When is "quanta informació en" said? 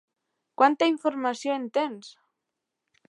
0.61-1.69